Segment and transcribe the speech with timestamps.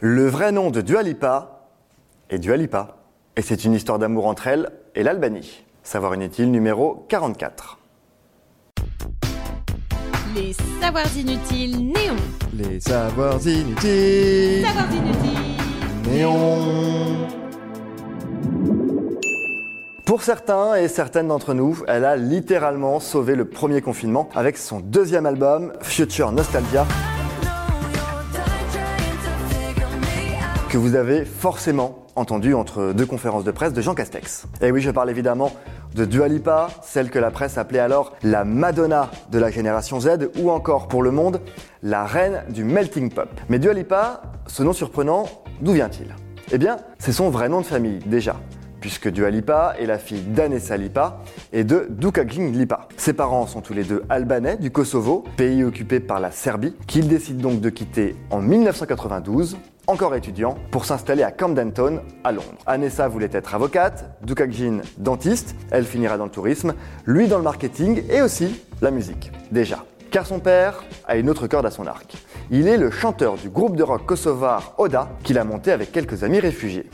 [0.00, 1.66] Le vrai nom de Dua Lipa
[2.30, 2.98] est Dua Lipa.
[3.34, 5.64] Et c'est une histoire d'amour entre elle et l'Albanie.
[5.82, 7.78] Savoir inutile numéro 44.
[10.36, 12.14] Les savoirs inutiles néons.
[12.54, 14.64] Les savoirs inutiles.
[14.64, 16.12] Savoirs inutiles.
[16.12, 16.58] Néon.
[20.06, 24.78] Pour certains et certaines d'entre nous, elle a littéralement sauvé le premier confinement avec son
[24.78, 26.86] deuxième album, Future Nostalgia,
[30.78, 34.46] vous avez forcément entendu entre deux conférences de presse de Jean Castex.
[34.60, 35.52] Et oui, je parle évidemment
[35.94, 40.30] de Dua Lipa, celle que la presse appelait alors la Madonna de la génération Z,
[40.38, 41.40] ou encore pour le monde,
[41.82, 43.28] la reine du melting pop.
[43.48, 45.24] Mais Dua Lipa, ce nom surprenant,
[45.60, 46.14] d'où vient-il?
[46.52, 48.36] Eh bien, c'est son vrai nom de famille, déjà
[48.80, 51.20] puisque Dua Lipa est la fille d'Anessa Lipa
[51.52, 52.86] et de Dukagin Lipa.
[52.96, 57.08] Ses parents sont tous les deux albanais du Kosovo, pays occupé par la Serbie, qu'il
[57.08, 59.56] décide donc de quitter en 1992
[59.88, 62.58] encore étudiant, pour s'installer à Camden Town, à Londres.
[62.66, 66.74] Anessa voulait être avocate, Dukakjin dentiste, elle finira dans le tourisme,
[67.06, 69.84] lui dans le marketing et aussi la musique, déjà.
[70.10, 72.16] Car son père a une autre corde à son arc.
[72.50, 76.22] Il est le chanteur du groupe de rock kosovar Oda qu'il a monté avec quelques
[76.22, 76.88] amis réfugiés.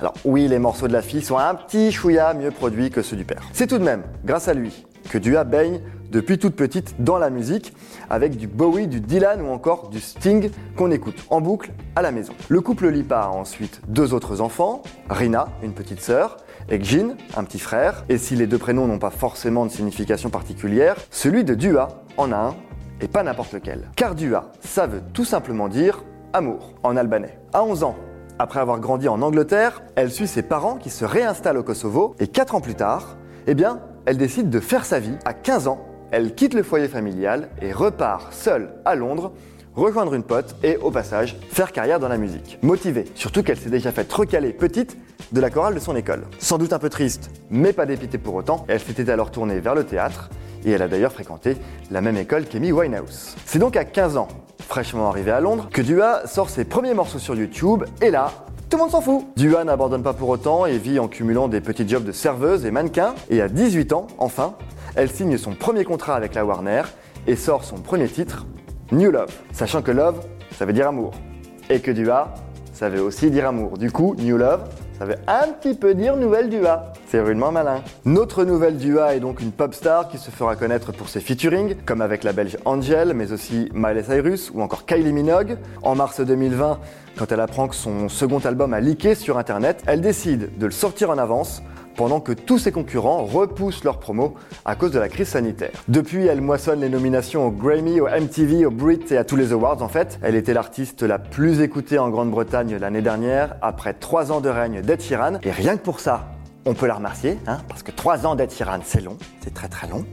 [0.00, 3.16] Alors oui, les morceaux de la fille sont un petit chouïa mieux produits que ceux
[3.16, 3.42] du père.
[3.52, 7.30] C'est tout de même grâce à lui que Dua baigne depuis toute petite dans la
[7.30, 7.74] musique,
[8.08, 12.10] avec du Bowie, du Dylan ou encore du Sting qu'on écoute en boucle à la
[12.10, 12.32] maison.
[12.48, 16.36] Le couple Lipa a ensuite deux autres enfants, Rina, une petite sœur,
[16.68, 18.04] et Jin, un petit frère.
[18.08, 22.32] Et si les deux prénoms n'ont pas forcément de signification particulière, celui de Dua en
[22.32, 22.54] a un,
[23.00, 23.88] et pas n'importe lequel.
[23.96, 27.38] Car Dua, ça veut tout simplement dire amour en albanais.
[27.52, 27.96] À 11 ans,
[28.38, 32.26] après avoir grandi en Angleterre, elle suit ses parents qui se réinstallent au Kosovo et
[32.26, 33.16] 4 ans plus tard,
[33.46, 35.16] eh bien, elle décide de faire sa vie.
[35.24, 39.32] À 15 ans, elle quitte le foyer familial et repart seule à Londres
[39.74, 42.58] rejoindre une pote et au passage faire carrière dans la musique.
[42.62, 44.96] Motivée, surtout qu'elle s'est déjà faite recaler petite
[45.32, 46.24] de la chorale de son école.
[46.38, 49.74] Sans doute un peu triste, mais pas dépitée pour autant, elle s'était alors tournée vers
[49.74, 50.30] le théâtre
[50.64, 51.56] et elle a d'ailleurs fréquenté
[51.90, 53.36] la même école qu'Amy Winehouse.
[53.46, 54.28] C'est donc à 15 ans,
[54.58, 58.32] fraîchement arrivée à Londres, que Dua sort ses premiers morceaux sur YouTube et là,
[58.68, 59.24] tout le monde s'en fout.
[59.36, 62.70] Dua n'abandonne pas pour autant et vit en cumulant des petits jobs de serveuse et
[62.70, 63.14] mannequin.
[63.28, 64.54] Et à 18 ans, enfin,
[64.96, 66.82] elle signe son premier contrat avec la Warner
[67.26, 68.46] et sort son premier titre,
[68.92, 69.32] New Love.
[69.52, 70.20] Sachant que Love,
[70.56, 71.12] ça veut dire amour.
[71.68, 72.34] Et que Dua,
[72.72, 73.78] ça veut aussi dire amour.
[73.78, 74.62] Du coup, New Love,
[74.98, 76.92] ça veut un petit peu dire nouvelle Dua.
[77.06, 77.82] C'est rudement malin.
[78.04, 81.76] Notre nouvelle Dua est donc une pop star qui se fera connaître pour ses featuring,
[81.86, 85.56] comme avec la belge Angel, mais aussi Miley Cyrus ou encore Kylie Minogue.
[85.82, 86.78] En mars 2020,
[87.16, 90.72] quand elle apprend que son second album a leaké sur internet, elle décide de le
[90.72, 91.62] sortir en avance
[92.00, 94.34] pendant que tous ses concurrents repoussent leurs promos
[94.64, 95.72] à cause de la crise sanitaire.
[95.86, 99.52] Depuis, elle moissonne les nominations au Grammy, au MTV, au Brit et à tous les
[99.52, 100.18] awards en fait.
[100.22, 104.80] Elle était l'artiste la plus écoutée en Grande-Bretagne l'année dernière, après trois ans de règne
[104.80, 105.40] d'Ed Sheeran.
[105.42, 106.28] Et rien que pour ça,
[106.64, 109.68] on peut la remercier, hein, parce que trois ans d'Ed Sheeran, c'est long, c'est très
[109.68, 110.06] très long.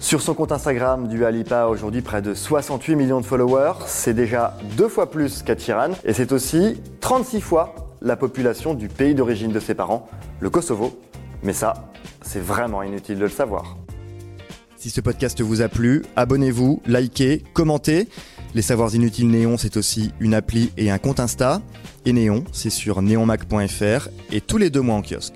[0.00, 3.84] Sur son compte Instagram, du Alipa aujourd'hui près de 68 millions de followers.
[3.84, 8.88] C'est déjà deux fois plus qu'Ed Sheeran et c'est aussi 36 fois la population du
[8.88, 10.08] pays d'origine de ses parents,
[10.40, 10.98] le Kosovo.
[11.42, 11.90] Mais ça,
[12.22, 13.76] c'est vraiment inutile de le savoir.
[14.76, 18.08] Si ce podcast vous a plu, abonnez-vous, likez, commentez.
[18.54, 21.60] Les Savoirs Inutiles Néon, c'est aussi une appli et un compte Insta.
[22.04, 25.34] Et Néon, c'est sur neonmac.fr et tous les deux mois en kiosque.